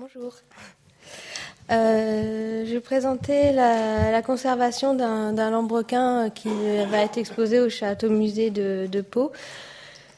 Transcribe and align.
Bonjour. 0.00 0.32
Euh, 1.72 2.64
je 2.64 2.72
vais 2.72 2.80
présenter 2.80 3.50
la, 3.50 4.22
conservation 4.22 4.94
d'un 4.94 5.50
lambrequin 5.50 6.30
qui 6.30 6.50
va 6.88 6.98
être 6.98 7.18
exposé 7.18 7.58
au 7.58 7.68
château 7.68 8.08
musée 8.08 8.50
de, 8.50 9.00
Pau. 9.00 9.32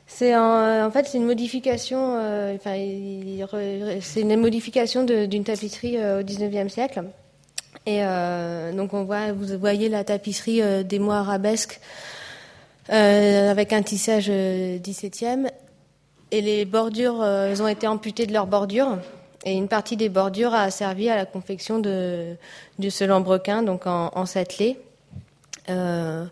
C'est 0.07 0.37
en, 0.37 0.91
fait 0.91 1.07
c'est 1.07 1.17
une 1.17 1.25
modification, 1.25 2.17
euh, 2.19 2.57
enfin, 2.57 2.75
c'est 4.03 4.21
une 4.21 4.39
modification 4.39 5.05
d'une 5.05 5.45
tapisserie 5.45 5.97
euh, 5.97 6.21
au 6.21 6.25
19e 6.25 6.69
siècle. 6.69 7.05
Et 7.87 8.03
donc 8.75 8.93
on 8.93 9.05
voit, 9.05 9.33
vous 9.33 9.59
voyez 9.59 9.89
la 9.89 10.05
tapisserie 10.05 10.85
des 10.85 10.99
mois 10.99 11.21
arabesques 11.21 11.81
avec 12.91 13.73
un 13.73 13.81
tissage 13.81 14.29
17e 14.29 15.51
et 16.33 16.43
les 16.43 16.67
bordures, 16.67 17.21
ont 17.21 17.69
été 17.69 17.87
amputées 17.87 18.27
de 18.27 18.35
leurs 18.35 18.47
bordures. 18.47 18.99
Et 19.45 19.53
une 19.53 19.69
partie 19.69 19.97
des 19.97 20.09
bordures 20.09 20.53
a 20.53 20.71
servi 20.71 21.09
à 21.09 21.17
la 21.17 21.25
confection 21.25 21.79
de, 21.79 22.37
ce 22.89 23.05
lambrequin, 23.05 23.63
donc 23.63 23.87
en, 23.87 24.11
en 24.15 24.25
euh, 25.69 26.25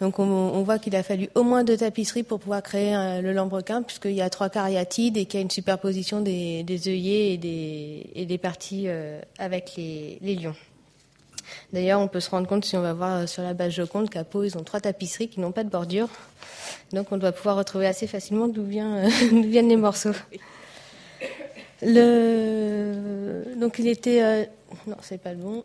donc 0.00 0.20
on, 0.20 0.62
voit 0.62 0.78
qu'il 0.78 0.94
a 0.94 1.02
fallu 1.02 1.28
au 1.34 1.42
moins 1.42 1.64
deux 1.64 1.76
tapisseries 1.76 2.22
pour 2.22 2.38
pouvoir 2.38 2.62
créer 2.62 3.20
le 3.20 3.32
lambrequin, 3.32 3.82
puisqu'il 3.82 4.12
y 4.12 4.22
a 4.22 4.30
trois 4.30 4.48
cariatides 4.48 5.16
et 5.16 5.26
qu'il 5.26 5.40
y 5.40 5.42
a 5.42 5.42
une 5.42 5.50
superposition 5.50 6.20
des, 6.20 6.62
des 6.62 6.88
œillets 6.88 7.32
et 7.32 7.36
des, 7.36 8.06
et 8.14 8.24
des 8.24 8.38
parties 8.38 8.84
euh, 8.86 9.20
avec 9.38 9.74
les, 9.76 10.18
les 10.22 10.36
lions. 10.36 10.54
D'ailleurs, 11.72 12.00
on 12.00 12.08
peut 12.08 12.20
se 12.20 12.30
rendre 12.30 12.46
compte, 12.46 12.64
si 12.64 12.76
on 12.76 12.82
va 12.82 12.92
voir 12.92 13.28
sur 13.28 13.42
la 13.42 13.54
base 13.54 13.72
Joconde, 13.72 14.08
qu'à 14.08 14.22
Pau, 14.22 14.44
ils 14.44 14.56
ont 14.56 14.62
trois 14.62 14.80
tapisseries 14.80 15.28
qui 15.28 15.40
n'ont 15.40 15.52
pas 15.52 15.64
de 15.64 15.70
bordure. 15.70 16.08
Donc 16.92 17.10
on 17.10 17.16
doit 17.16 17.32
pouvoir 17.32 17.56
retrouver 17.56 17.86
assez 17.86 18.06
facilement 18.06 18.46
d'où 18.46 18.64
vient, 18.64 19.08
viennent 19.32 19.68
les 19.68 19.76
morceaux. 19.76 20.14
Le... 21.82 23.44
Donc 23.56 23.78
il 23.78 23.88
était... 23.88 24.22
Euh, 24.22 24.44
non, 24.86 24.96
c'est 25.00 25.20
pas 25.20 25.32
le 25.32 25.38
bon. 25.38 25.64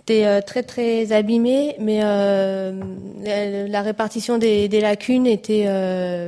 Était 0.00 0.26
euh, 0.26 0.40
très 0.40 0.64
très 0.64 1.12
abîmé, 1.12 1.76
mais 1.78 2.00
euh, 2.02 2.72
la, 3.68 3.82
répartition 3.82 4.36
des, 4.36 4.68
lacunes 4.80 5.28
était, 5.28 5.68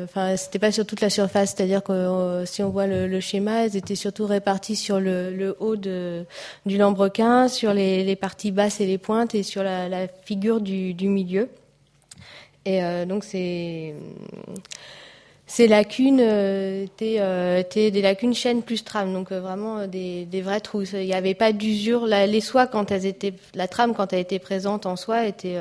enfin, 0.04 0.36
c'était 0.36 0.60
pas 0.60 0.70
sur 0.70 0.86
toute 0.86 1.00
la 1.00 1.10
surface, 1.10 1.54
c'est-à-dire 1.56 1.82
que 1.82 2.44
si 2.46 2.62
on 2.62 2.70
voit 2.70 2.86
le, 2.86 3.20
schéma, 3.20 3.64
elles 3.64 3.76
étaient 3.76 3.96
surtout 3.96 4.26
réparties 4.26 4.76
sur 4.76 5.00
le, 5.00 5.56
haut 5.58 5.74
du 5.74 6.78
lambrequin, 6.78 7.48
sur 7.48 7.74
les, 7.74 8.14
parties 8.14 8.52
basses 8.52 8.80
et 8.80 8.86
les 8.86 8.98
pointes, 8.98 9.34
et 9.34 9.42
sur 9.42 9.64
la, 9.64 10.06
figure 10.24 10.60
du, 10.60 10.94
du, 10.94 11.08
milieu. 11.08 11.48
Et 12.64 12.80
donc 13.06 13.24
c'est 13.24 13.94
ces 15.46 15.68
lacunes 15.68 16.20
euh, 16.22 16.86
euh, 17.02 17.58
étaient, 17.58 17.90
des 17.90 18.02
lacunes 18.02 18.34
chaînes 18.34 18.62
plus 18.62 18.82
trame, 18.82 19.12
donc 19.12 19.30
euh, 19.30 19.40
vraiment 19.40 19.86
des, 19.86 20.42
vrais 20.42 20.60
trous. 20.60 20.84
Il 20.94 21.06
n'y 21.06 21.14
avait 21.14 21.34
pas 21.34 21.52
d'usure. 21.52 22.06
les 22.06 22.40
soies, 22.40 22.66
quand 22.66 22.90
elles 22.90 23.06
étaient, 23.06 23.34
la 23.54 23.68
trame, 23.68 23.94
quand 23.94 24.12
elle 24.12 24.20
était 24.20 24.38
présente 24.38 24.86
en 24.86 24.96
soie, 24.96 25.26
était 25.26 25.58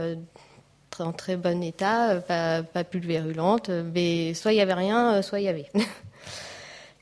en 0.99 1.11
très 1.11 1.35
bon 1.35 1.61
état, 1.61 2.21
pas, 2.21 2.63
pas 2.63 2.83
pulvérulente. 2.83 3.69
Mais 3.93 4.33
soit 4.33 4.53
il 4.53 4.57
y 4.57 4.61
avait 4.61 4.73
rien, 4.73 5.21
soit 5.21 5.41
il 5.41 5.45
y 5.45 5.49
avait. 5.49 5.69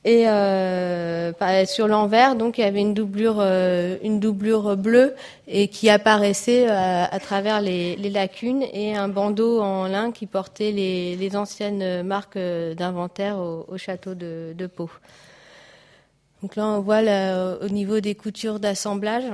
Et 0.03 0.27
euh, 0.27 1.31
sur 1.67 1.87
l'envers, 1.87 2.35
donc 2.35 2.57
il 2.57 2.61
y 2.61 2.63
avait 2.63 2.81
une 2.81 2.95
doublure, 2.95 3.37
euh, 3.39 4.75
bleue 4.75 5.15
et 5.47 5.67
qui 5.67 5.91
apparaissait 5.91 6.67
euh, 6.67 7.03
à, 7.03 7.19
travers 7.19 7.61
les, 7.61 7.95
lacunes 8.09 8.63
et 8.73 8.95
un 8.95 9.07
bandeau 9.07 9.61
en 9.61 9.85
lin 9.85 10.11
qui 10.11 10.25
portait 10.25 10.71
les, 10.71 11.35
anciennes 11.35 12.01
marques 12.01 12.39
d'inventaire 12.39 13.37
au, 13.37 13.65
au, 13.67 13.77
château 13.77 14.15
de, 14.15 14.67
Pau. 14.75 14.89
Donc 16.41 16.55
là, 16.55 16.65
on 16.65 16.81
voit 16.81 17.01
au 17.61 17.69
niveau 17.69 17.99
des 17.99 18.15
coutures 18.15 18.59
d'assemblage. 18.59 19.25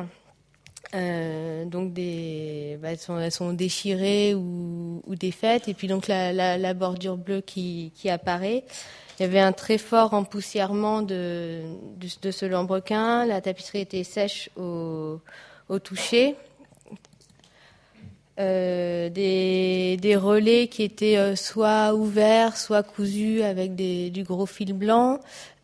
Donc 0.91 1.93
bah, 1.93 2.02
elles, 2.02 3.31
sont, 3.31 3.53
déchirées 3.53 4.35
ou, 4.35 5.02
défaites, 5.15 5.69
et 5.69 5.73
puis 5.73 5.87
donc 5.87 6.09
la, 6.09 6.73
bordure 6.73 7.15
bleue 7.15 7.39
qui 7.39 8.09
apparaît. 8.09 8.65
Il 9.20 9.23
y 9.23 9.26
avait 9.26 9.39
un 9.39 9.52
très 9.52 9.80
fort 9.80 10.14
empoussièrement 10.14 11.02
de, 11.02 11.61
ce 12.32 12.45
lambrequin. 12.45 13.26
La 13.26 13.42
tapisserie 13.42 13.82
était 13.82 14.04
sèche 14.04 14.50
au, 14.55 15.20
toucher. 15.83 16.36
Euh, 18.39 19.10
des, 19.10 20.16
relais 20.16 20.67
qui 20.67 20.83
étaient 20.83 21.17
euh, 21.17 21.36
soit 21.36 21.95
ouverts, 21.95 22.55
soit 22.55 22.83
cousus 22.83 23.42
avec 23.42 23.76
du 23.76 24.23
gros 24.23 24.45
fil 24.45 24.73
blanc, 24.73 25.20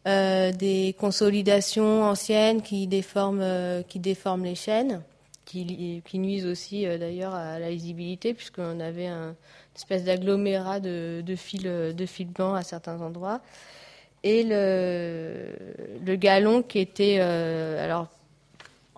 euh, 0.07 0.51
des 0.51 0.95
consolidations 0.99 2.03
anciennes 2.03 2.63
qui 2.63 2.87
déforment 2.87 3.83
les 4.43 4.55
chaînes, 4.55 5.03
qui, 5.45 6.01
qui 6.05 6.19
nuisent 6.19 6.45
aussi 6.45 6.85
euh, 6.85 6.97
d'ailleurs 6.97 7.33
à 7.33 7.59
la 7.59 7.69
lisibilité 7.69 8.33
puisqu'on 8.33 8.79
avait 8.79 9.07
un, 9.07 9.35
espèce 9.75 10.03
d'agglomérat 10.03 10.79
de, 10.79 11.23
fils 11.35 11.63
de 11.63 12.05
fil 12.05 12.27
blancs 12.27 12.57
à 12.57 12.63
certains 12.63 13.01
endroits. 13.01 13.41
Et 14.23 14.43
le, 14.43 16.15
galon 16.15 16.61
qui 16.61 16.79
était, 16.79 17.17
euh, 17.19 17.83
alors, 17.83 18.07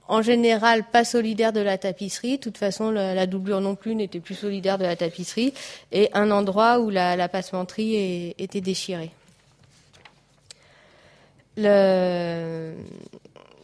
en 0.07 0.22
général, 0.22 0.83
pas 0.83 1.03
solidaire 1.03 1.51
de 1.51 1.61
la 1.61 1.79
tapisserie. 1.79 2.38
De 2.38 2.41
toute 2.44 2.59
façon, 2.59 2.91
la, 2.91 3.25
doublure 3.25 3.59
non 3.59 3.75
plus 3.75 3.95
n'était 3.95 4.19
plus 4.19 4.35
solidaire 4.35 4.77
de 4.77 4.83
la 4.83 4.95
tapisserie. 4.95 5.53
Et 5.91 6.09
un 6.13 6.29
endroit 6.29 6.79
où 6.79 6.91
la, 6.91 7.16
la 7.16 7.27
passementerie 7.27 8.35
était 8.38 8.62
déchirée. 8.62 9.12
Le, 11.57 12.75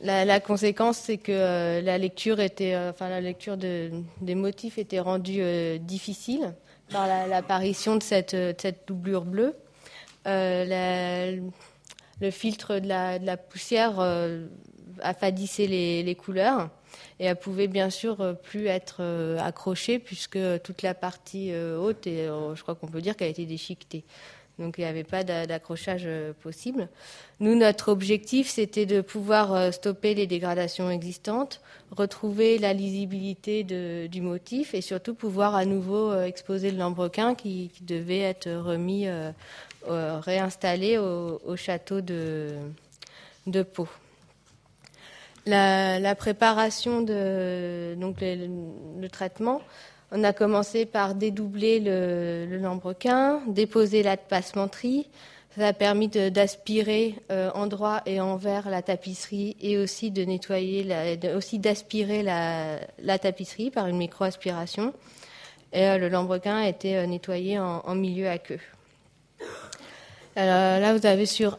la, 0.01 0.39
conséquence, 0.39 0.97
c'est 0.97 1.17
que 1.17 1.31
euh, 1.31 1.81
la 1.81 1.97
lecture 1.97 2.39
était, 2.39 2.73
euh, 2.73 2.91
la 3.00 3.22
lecture 3.22 3.57
de, 3.57 3.91
des 4.22 4.35
motifs 4.35 4.78
était 4.78 5.00
rendue 5.00 5.79
difficile 5.79 6.53
par 6.91 7.07
l'apparition 7.28 7.95
de 7.95 8.03
cette, 8.03 8.35
cette, 8.59 8.88
doublure 8.88 9.25
bleue. 9.25 9.56
Euh, 10.28 11.40
le 12.22 12.31
filtre 12.31 12.79
de 12.79 12.88
la, 12.88 13.38
poussière 13.38 14.00
euh, 14.00 14.45
affadissait 15.01 15.66
les, 15.66 16.03
les, 16.03 16.16
couleurs 16.16 16.69
et 17.19 17.25
elle 17.25 17.35
pouvait 17.35 17.67
bien 17.67 17.90
sûr 17.90 18.22
euh, 18.22 18.34
plus 18.34 18.67
être 18.67 18.97
euh, 19.00 19.40
accrochée 19.40 19.97
puisque 19.97 20.40
toute 20.63 20.84
la 20.84 20.94
partie 20.94 21.53
haute, 21.53 22.06
je 22.06 22.61
crois 22.61 22.75
qu'on 22.75 22.88
peut 22.88 23.01
dire 23.01 23.17
qu'elle 23.17 23.28
a 23.28 23.31
été 23.31 23.45
déchiquetée. 23.45 24.06
Donc 24.61 24.75
il 24.77 24.81
n'y 24.81 24.88
avait 24.88 25.03
pas 25.03 25.23
d'accrochage 25.23 26.07
possible. 26.41 26.88
Nous, 27.39 27.55
notre 27.55 27.89
objectif, 27.89 28.47
c'était 28.49 28.85
de 28.85 29.01
pouvoir 29.01 29.73
stopper 29.73 30.13
les 30.13 30.27
dégradations 30.27 30.89
existantes, 30.91 31.61
retrouver 31.91 32.59
la 32.59 32.73
lisibilité 32.73 33.63
du 33.63 34.22
motif 34.22 34.73
et 34.73 34.81
surtout 34.81 35.16
pouvoir 35.16 35.55
à 35.55 35.66
nouveau 35.66 36.13
exposer 36.22 36.72
le 36.72 36.77
lambrequin 36.77 37.35
qui, 37.35 37.72
devait 37.81 38.19
être 38.19 38.49
remis 38.49 39.07
euh, 39.89 40.19
réinstallé 40.19 40.99
au, 40.99 41.41
au, 41.43 41.55
château 41.55 42.01
de, 42.01 42.53
Pau. 43.73 43.88
La, 45.47 46.13
préparation 46.13 47.01
de 47.01 47.95
donc 47.97 48.17
le, 48.22 49.07
traitement, 49.07 49.59
on 50.11 50.23
a 50.23 50.33
commencé 50.33 50.85
par 50.85 51.16
dédoubler 51.16 51.79
le, 51.79 52.57
lambrequin, 52.57 53.41
déposer 53.47 54.03
la 54.03 54.17
passementerie. 54.17 55.07
Ça 55.57 55.67
a 55.67 55.73
permis 55.73 56.07
d'aspirer 56.07 57.16
euh, 57.29 57.49
endroit 57.53 58.01
et 58.05 58.22
envers 58.22 58.69
la 58.69 58.81
tapisserie 58.81 59.57
et 59.61 59.77
aussi 59.77 60.11
de 60.11 60.23
nettoyer, 60.23 61.17
aussi 61.35 61.59
d'aspirer 61.59 62.23
la, 62.23 63.19
tapisserie 63.19 63.72
par 63.72 63.88
une 63.88 63.97
micro-aspiration. 63.97 64.94
Et 65.73 65.85
euh, 65.88 65.97
le 65.97 66.09
lambrequin 66.09 66.57
a 66.57 66.67
été 66.67 66.97
euh, 66.97 67.05
nettoyé 67.05 67.59
en, 67.59 67.81
en 67.85 67.95
milieu 67.95 68.29
à 68.29 68.38
queue. 68.38 68.59
Alors 70.35 70.79
là, 70.79 70.93
vous 70.93 71.05
avez 71.05 71.25
sur 71.25 71.57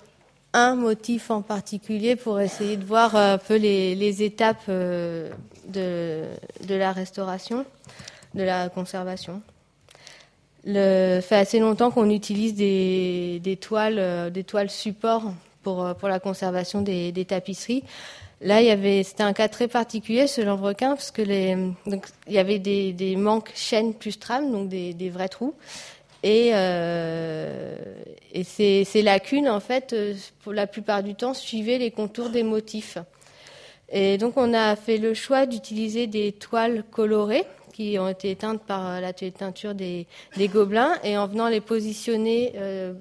un 0.55 0.75
motif 0.75 1.31
en 1.31 1.43
particulier 1.43 2.17
pour 2.17 2.41
essayer 2.41 2.77
de 2.77 2.85
voir 2.85 3.17
un 3.17 3.39
peu 3.39 3.57
les, 3.57 4.23
étapes 4.23 4.69
de, 4.69 6.27
la 6.69 6.93
restauration, 6.93 7.65
de 8.35 8.43
la 8.43 8.69
conservation. 8.69 9.43
Le 10.65 11.21
fait 11.21 11.37
assez 11.37 11.59
longtemps 11.59 11.91
qu'on 11.91 12.09
utilise 12.09 12.55
des, 12.55 13.59
toiles, 13.61 13.99
euh, 13.99 14.31
des 14.31 14.45
toiles 14.45 14.71
support 14.71 15.33
pour, 15.63 15.85
euh, 15.85 15.95
pour 15.95 16.09
la 16.09 16.21
conservation 16.21 16.83
des, 16.83 17.25
tapisseries. 17.27 17.85
Là, 18.41 18.57
avait, 18.57 19.03
c'était 19.05 19.23
un 19.23 19.33
cas 19.33 19.49
très 19.49 19.69
particulier, 19.69 20.27
ce 20.27 20.41
lambrequin, 20.41 20.91
parce 20.91 21.13
que 21.13 21.23
donc, 21.89 22.07
il 22.27 22.33
y 22.33 22.39
avait 22.39 22.59
des, 22.59 23.17
manques 23.17 23.53
chaînes 23.55 23.95
plus 23.95 24.19
trames, 24.19 24.51
donc 24.51 24.69
des, 24.69 25.11
vrais 25.11 25.29
trous. 25.29 25.55
Et, 26.25 26.51
euh, 26.53 27.77
et 28.33 28.45
ces, 28.45 28.85
ces, 28.85 29.03
lacunes, 29.03 29.49
en 29.49 29.61
fait, 29.61 29.93
euh, 29.93 30.15
pour 30.43 30.53
la 30.53 30.67
plupart 30.67 31.03
du 31.03 31.15
temps, 31.15 31.35
suivaient 31.35 31.79
les 31.79 31.91
contours 31.91 32.31
des 32.31 32.43
motifs. 32.43 32.99
Et 33.91 34.19
donc, 34.19 34.37
on 34.37 34.55
a 34.55 34.75
fait 34.77 34.99
le 34.99 35.15
choix 35.15 35.47
d'utiliser 35.47 36.07
des 36.07 36.33
toiles 36.33 36.85
colorées 36.91 37.45
qui 37.73 37.99
ont 37.99 38.09
été 38.09 38.31
éteintes 38.31 38.63
par 38.63 39.01
la 39.01 39.13
teinture 39.13 39.75
des, 39.75 40.07
des, 40.37 40.49
gobelins. 40.49 40.95
Et 41.03 41.17
en 41.17 41.27
venant 41.27 41.49
les 41.49 41.61
positionner 41.61 42.53
euh, 42.57 42.95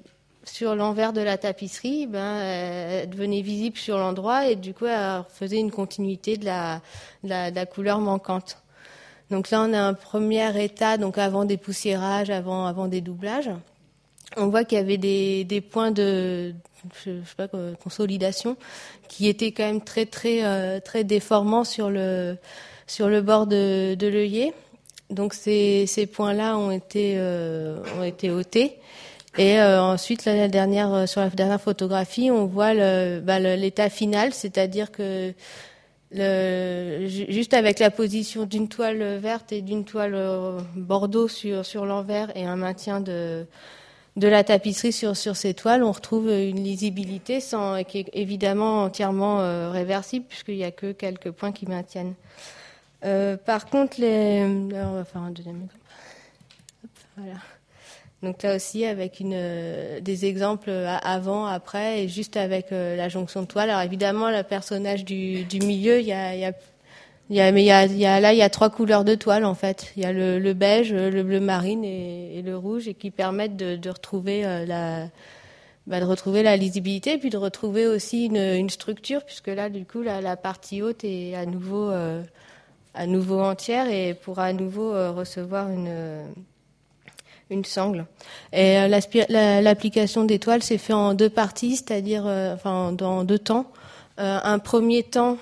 sur 0.44 0.74
l'envers 0.74 1.12
de 1.12 1.20
la 1.20 1.38
tapisserie, 1.38 2.06
ben, 2.06 2.38
elle 2.38 3.10
devenait 3.10 3.42
visible 3.42 3.76
sur 3.76 3.98
l'endroit 3.98 4.48
et 4.48 4.56
du 4.56 4.74
coup, 4.74 4.86
elle 4.86 5.22
faisait 5.28 5.58
une 5.58 5.70
continuité 5.70 6.36
de 6.36 6.44
la, 6.44 6.80
la, 7.22 7.66
couleur 7.66 8.00
manquante. 8.00 8.58
Donc 9.30 9.50
là, 9.50 9.62
on 9.62 9.72
a 9.72 9.80
un 9.80 9.94
premier 9.94 10.62
état, 10.62 10.98
donc 10.98 11.16
avant 11.16 11.44
des 11.44 11.56
poussiérages, 11.56 12.30
avant, 12.30 12.66
avant 12.66 12.88
des 12.88 13.00
doublages. 13.00 13.50
On 14.36 14.48
voit 14.48 14.64
qu'il 14.64 14.78
y 14.78 14.80
avait 14.80 14.98
des, 14.98 15.44
des 15.44 15.60
points 15.60 15.90
de, 15.90 16.54
consolidation 17.82 18.56
qui 19.08 19.28
étaient 19.28 19.52
quand 19.52 19.64
même 19.64 19.82
très, 19.82 20.06
très, 20.06 20.44
euh, 20.44 20.80
très 20.80 21.04
déformants 21.04 21.64
sur 21.64 21.90
le, 21.90 22.36
sur 22.92 23.08
le 23.08 23.22
bord 23.22 23.46
de, 23.46 23.94
de 23.94 24.06
l'œillet. 24.06 24.52
Donc 25.08 25.32
ces, 25.32 25.86
points-là 26.12 26.58
ont 26.58 26.70
été, 26.70 27.14
euh, 27.16 27.82
ont 27.98 28.04
été 28.04 28.30
ôtés. 28.30 28.76
Et 29.38 29.58
euh, 29.58 29.82
ensuite, 29.82 30.26
la 30.26 30.46
dernière, 30.48 30.92
euh, 30.92 31.06
sur 31.06 31.22
la 31.22 31.30
dernière 31.30 31.60
photographie, 31.60 32.30
on 32.30 32.44
voit 32.44 32.74
bah, 33.20 33.38
l'état 33.38 33.88
final, 33.88 34.34
c'est-à-dire 34.34 34.92
que 34.92 35.32
juste 36.12 37.54
avec 37.54 37.78
la 37.78 37.90
position 37.90 38.44
d'une 38.44 38.68
toile 38.68 39.02
verte 39.16 39.52
et 39.52 39.62
d'une 39.62 39.86
toile 39.86 40.14
bordeaux 40.76 41.28
sur, 41.28 41.64
sur 41.64 41.86
l'envers 41.86 42.36
et 42.36 42.44
un 42.44 42.56
maintien 42.56 43.00
de, 43.00 43.46
de 44.16 44.28
la 44.28 44.44
tapisserie 44.44 44.92
sur, 44.92 45.16
sur 45.16 45.36
ces 45.36 45.54
toiles, 45.54 45.82
on 45.82 45.92
retrouve 45.92 46.28
une 46.28 46.62
lisibilité 46.62 47.40
sans, 47.40 47.82
qui 47.84 48.00
est 48.00 48.10
évidemment 48.12 48.82
entièrement 48.82 49.70
réversible 49.70 50.26
puisqu'il 50.28 50.56
n'y 50.56 50.64
a 50.64 50.70
que 50.70 50.92
quelques 50.92 51.30
points 51.30 51.52
qui 51.52 51.66
maintiennent. 51.66 52.12
Par 53.44 53.66
contre, 53.66 54.02
on 54.02 54.92
va 54.94 55.04
faire 55.04 55.22
un 55.22 55.30
deuxième 55.30 55.56
exemple. 55.56 55.76
voilà. 57.16 57.34
Donc 58.22 58.44
là 58.44 58.54
aussi 58.54 58.84
avec 58.84 59.20
euh, 59.20 60.00
des 60.00 60.26
exemples 60.26 60.70
avant, 60.70 61.46
après 61.46 62.04
et 62.04 62.08
juste 62.08 62.36
avec 62.36 62.70
euh, 62.70 62.94
la 62.94 63.08
jonction 63.08 63.42
de 63.42 63.46
toile. 63.46 63.68
Alors 63.68 63.82
évidemment, 63.82 64.30
le 64.30 64.44
personnage 64.44 65.04
du, 65.04 65.44
milieu, 65.60 65.98
il 65.98 66.06
y 66.06 66.12
a, 66.12 66.52
là, 68.20 68.32
il 68.32 68.38
y 68.38 68.42
a 68.42 68.50
trois 68.50 68.70
couleurs 68.70 69.04
de 69.04 69.16
toile 69.16 69.44
en 69.44 69.54
fait. 69.54 69.92
Il 69.96 70.04
y 70.04 70.06
a 70.06 70.12
le, 70.12 70.52
beige, 70.52 70.92
le 70.92 71.22
bleu 71.24 71.40
marine 71.40 71.84
et, 71.84 72.42
le 72.42 72.56
rouge, 72.56 72.86
et 72.86 72.94
qui 72.94 73.10
permettent 73.10 73.56
de, 73.56 73.74
de 73.74 73.90
retrouver 73.90 74.46
euh, 74.46 74.66
la, 74.66 75.08
bah, 75.88 75.98
retrouver 76.04 76.44
la 76.44 76.56
lisibilité, 76.56 77.18
puis 77.18 77.28
de 77.28 77.36
retrouver 77.36 77.88
aussi 77.88 78.26
une, 78.26 78.70
structure, 78.70 79.24
puisque 79.24 79.48
là, 79.48 79.68
du 79.68 79.84
coup, 79.84 80.02
la, 80.02 80.36
partie 80.36 80.80
haute 80.80 81.02
est 81.02 81.34
à 81.34 81.44
nouveau, 81.44 81.90
euh, 81.90 82.22
à 82.94 83.06
nouveau 83.06 83.40
entière 83.40 83.88
et 83.88 84.14
pourra 84.14 84.46
à 84.46 84.52
nouveau 84.52 84.92
recevoir 85.14 85.70
une 85.70 86.26
une 87.52 87.64
sangle. 87.64 88.06
Et 88.52 88.78
euh, 88.78 89.60
l'application 89.60 90.24
d'étoiles 90.24 90.62
s'est 90.62 90.78
fait 90.78 90.92
en 90.92 91.14
deux 91.14 91.30
parties, 91.30 91.76
c'est-à-dire 91.76 92.24
euh, 92.26 92.54
enfin 92.54 92.92
dans 92.92 93.24
deux 93.24 93.38
temps. 93.38 93.70
Euh, 94.18 94.38
un 94.42 94.58
premier 94.58 95.02
temps 95.02 95.38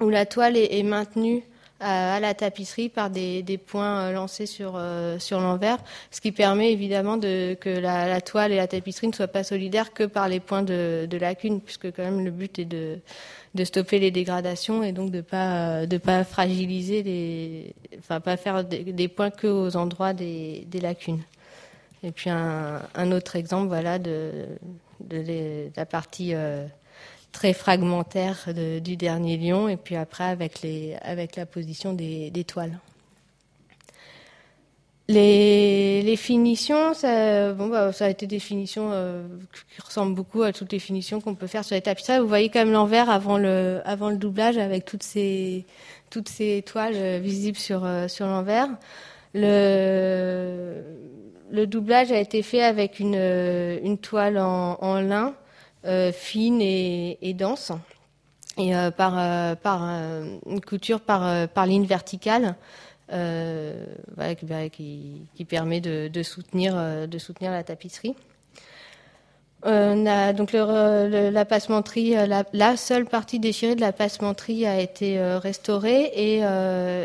où 0.00 0.08
la 0.08 0.26
toile 0.26 0.56
est, 0.56 0.82
maintenue 0.82 1.42
à, 1.84 2.20
la 2.20 2.34
tapisserie 2.34 2.88
par 2.88 3.10
des, 3.10 3.60
points 3.66 4.10
lancés 4.12 4.46
sur 4.46 4.80
sur 5.18 5.40
l'envers, 5.40 5.78
ce 6.10 6.20
qui 6.20 6.32
permet 6.32 6.72
évidemment 6.72 7.16
de, 7.16 7.54
que 7.60 7.70
la, 7.70 8.20
toile 8.20 8.52
et 8.52 8.56
la 8.56 8.66
tapisserie 8.66 9.08
ne 9.08 9.12
soient 9.12 9.28
pas 9.28 9.44
solidaires 9.44 9.92
que 9.92 10.04
par 10.04 10.28
les 10.28 10.40
points 10.40 10.62
de, 10.62 11.06
de 11.08 11.16
lacune, 11.16 11.60
puisque 11.60 11.94
quand 11.94 12.02
même 12.02 12.24
le 12.24 12.30
but 12.30 12.58
est 12.58 12.64
de 12.64 12.98
de 13.54 13.64
stopper 13.64 14.00
les 14.00 14.10
dégradations 14.10 14.82
et 14.82 14.92
donc 14.92 15.10
de 15.10 15.20
pas 15.20 15.86
de 15.86 15.98
pas 15.98 16.24
fragiliser 16.24 17.02
les, 17.02 17.74
enfin 17.98 18.20
pas 18.20 18.36
faire 18.36 18.64
des, 18.64 19.08
points 19.08 19.30
que 19.30 19.46
aux 19.46 19.76
endroits 19.76 20.12
des, 20.12 20.66
lacunes. 20.82 21.22
Et 22.02 22.10
puis 22.10 22.30
un, 22.30 23.12
autre 23.12 23.36
exemple, 23.36 23.68
voilà, 23.68 23.98
de, 23.98 24.46
de, 25.00 25.70
la 25.76 25.86
partie 25.86 26.34
euh, 26.34 26.66
très 27.34 27.52
fragmentaire 27.52 28.48
du 28.82 28.96
dernier 28.96 29.36
lion, 29.36 29.68
et 29.68 29.76
puis 29.76 29.96
après 29.96 30.24
avec 30.24 30.62
les 30.62 30.96
avec 31.02 31.36
la 31.36 31.44
position 31.44 31.92
des, 31.92 32.30
des 32.30 32.44
toiles. 32.44 32.78
Les, 35.08 36.00
les, 36.00 36.16
finitions, 36.16 36.94
ça, 36.94 37.52
bon, 37.52 37.68
bah, 37.68 37.92
ça 37.92 38.06
a 38.06 38.08
été 38.08 38.26
des 38.26 38.38
finitions 38.38 38.88
euh, 38.90 39.26
qui 39.52 39.82
ressemblent 39.82 40.14
beaucoup 40.14 40.42
à 40.42 40.52
toutes 40.54 40.72
les 40.72 40.78
finitions 40.78 41.20
qu'on 41.20 41.34
peut 41.34 41.46
faire 41.46 41.62
sur 41.62 41.74
les 41.74 41.82
tapis. 41.82 42.04
Vous 42.18 42.26
voyez 42.26 42.48
quand 42.48 42.60
même 42.60 42.72
l'envers 42.72 43.10
avant 43.10 43.36
le, 43.36 43.82
avant 43.84 44.08
le 44.08 44.16
doublage 44.16 44.56
avec 44.56 44.86
toutes 44.86 45.02
ces, 45.02 45.66
toutes 46.08 46.30
ces 46.30 46.62
toiles 46.62 46.94
euh, 46.96 47.18
visibles 47.18 47.58
sur, 47.58 47.84
euh, 47.84 48.08
sur 48.08 48.24
l'envers. 48.26 48.68
Le, 49.34 50.82
le 51.50 51.66
doublage 51.66 52.10
a 52.10 52.18
été 52.18 52.40
fait 52.42 52.62
avec 52.62 52.98
une, 52.98 53.14
une 53.14 53.98
toile 53.98 54.38
en 54.38 55.00
lin 55.02 55.34
fine 56.12 56.60
et, 56.60 57.34
dense 57.34 57.72
et 58.56 58.72
par, 58.96 59.56
par 59.56 59.82
une 60.46 60.60
couture 60.60 61.00
par, 61.00 61.48
par 61.48 61.66
ligne 61.66 61.86
verticale. 61.86 62.56
Euh, 63.12 63.84
voilà, 64.16 64.34
qui, 64.34 65.26
qui, 65.34 65.44
permet 65.44 65.80
de, 65.80 66.22
soutenir, 66.22 66.74
euh, 66.76 67.06
de 67.06 67.18
soutenir 67.18 67.50
la 67.50 67.62
tapisserie. 67.62 68.14
Euh, 69.66 70.32
donc 70.32 70.52
la 70.52 71.44
passementerie, 71.44 72.14
la, 72.52 72.76
seule 72.76 73.06
partie 73.06 73.38
déchirée 73.38 73.74
de 73.74 73.80
la 73.80 73.92
passementerie 73.92 74.66
a 74.66 74.78
été 74.78 75.18
restaurée 75.38 76.12
et, 76.14 76.38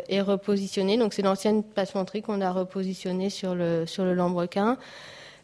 et 0.10 0.22
repositionnée. 0.22 0.98
Donc 0.98 1.14
c'est 1.14 1.22
l'ancienne 1.22 1.64
passementerie 1.64 2.22
qu'on 2.22 2.42
a 2.42 2.52
repositionnée 2.52 3.30
sur 3.30 3.56
le 3.56 3.86
sur 3.86 4.04
le 4.04 4.14
lambrequin. 4.14 4.78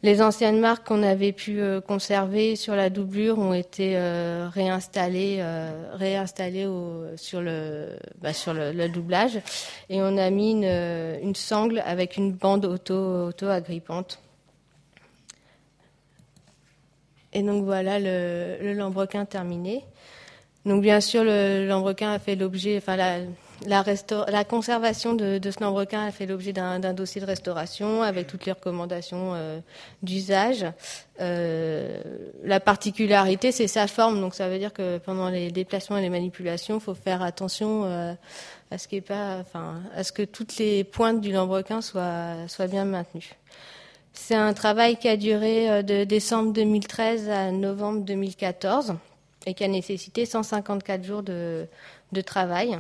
Les 0.06 0.22
anciennes 0.22 0.60
marques 0.60 0.86
qu'on 0.86 1.02
avait 1.02 1.32
pu 1.32 1.60
euh, 1.60 1.82
conserver 1.82 2.56
sur 2.56 2.76
la 2.76 2.92
doublure 2.92 3.40
ont 3.40 3.56
été 3.56 3.94
euh, 3.96 4.48
réinstallées, 4.54 5.38
euh, 5.40 7.18
sur 7.18 7.42
le 7.42 7.98
bah, 8.22 8.30
le, 8.54 8.88
doublage 8.88 9.40
et 9.90 10.04
on 10.04 10.16
a 10.18 10.30
mis 10.30 10.52
une, 10.52 11.34
sangle 11.34 11.82
avec 11.84 12.18
une 12.18 12.34
bande 12.34 12.66
auto 12.66 13.30
auto 13.30 13.48
agrippante. 13.48 14.20
Et 17.34 17.42
donc 17.42 17.64
voilà 17.64 17.98
le, 17.98 18.58
le 18.62 18.74
lambrequin 18.74 19.26
terminé. 19.26 19.86
Donc 20.68 20.84
bien 20.84 21.02
sûr 21.02 21.24
le 21.24 21.68
lambrequin 21.68 22.12
a 22.12 22.20
fait 22.20 22.36
l'objet, 22.36 22.78
enfin 22.78 22.96
la, 22.96 23.22
la, 23.66 24.44
conservation 24.44 25.14
de, 25.14 25.40
ce 25.44 25.64
lambrequin 25.64 26.06
a 26.06 26.12
fait 26.12 26.26
l'objet 26.26 26.54
d'un 26.54 26.94
dossier 26.94 27.22
de 27.22 27.26
restauration 27.26 28.02
avec 28.02 28.28
toutes 28.28 28.46
les 28.46 28.52
recommandations 28.52 29.34
euh, 29.34 29.60
d'usage. 30.04 30.66
Euh, 31.22 32.00
la 32.44 32.60
particularité, 32.60 33.52
c'est 33.52 33.68
sa 33.68 33.88
forme. 33.88 34.20
Donc 34.20 34.36
ça 34.36 34.50
veut 34.50 34.60
dire 34.60 34.74
que 34.74 34.98
pendant 34.98 35.30
les 35.30 35.52
déplacements 35.52 35.98
et 35.98 36.02
les 36.02 36.10
manipulations, 36.10 36.76
il 36.76 36.82
faut 36.82 36.96
faire 36.96 37.22
attention 37.22 37.86
euh, 37.86 38.14
à 38.72 38.78
ce 38.78 39.00
pas, 39.00 39.38
enfin, 39.40 39.82
à 39.96 40.04
ce 40.04 40.12
que 40.12 40.24
toutes 40.24 40.58
les 40.58 40.84
pointes 40.84 41.22
du 41.22 41.32
lambrequin 41.32 41.82
soient, 41.82 42.68
bien 42.70 42.86
maintenues. 42.86 43.36
C'est 44.14 44.36
un 44.36 44.54
travail 44.54 44.98
qui 44.98 45.08
a 45.10 45.18
duré 45.18 45.84
de 45.84 46.06
décembre 46.06 46.54
2013 46.54 47.30
à 47.30 47.52
novembre 47.52 48.02
2014 48.02 48.96
et 49.46 49.54
qui 49.54 49.64
a 49.64 49.68
nécessité 49.68 50.26
154 50.26 51.04
jours 51.04 51.22
de 51.22 51.68
travail. 52.26 52.80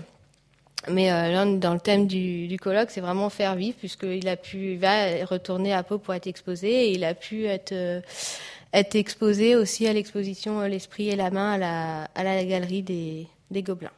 Mais 0.89 1.11
euh, 1.11 1.31
là, 1.31 1.45
dans 1.45 1.73
le 1.73 1.79
thème 1.79 2.07
du, 2.07 2.57
colloque, 2.61 2.91
c'est 2.91 3.01
vraiment 3.01 3.29
faire 3.29 3.55
vivre, 3.55 3.77
puisqu'il 3.77 4.27
a 4.27 4.35
pu, 4.35 4.73
il 4.73 4.79
va 4.79 5.25
retourner 5.25 5.73
à 5.73 5.83
Pau 5.83 5.97
pour 5.97 6.13
être 6.13 6.27
exposé, 6.27 6.87
et 6.87 6.91
il 6.91 7.03
a 7.03 7.13
pu 7.13 7.45
être, 7.45 7.71
euh, 7.71 8.01
exposé 8.71 9.55
aussi 9.55 9.87
à 9.87 9.93
l'exposition 9.93 10.61
euh, 10.61 10.67
L'Esprit 10.67 11.09
et 11.09 11.15
la 11.15 11.31
Main 11.31 11.53
à 11.53 11.57
la, 11.57 12.03
à 12.15 12.23
la 12.23 12.43
galerie 12.43 12.83
des 12.83 13.63
Gobelins. 13.63 13.91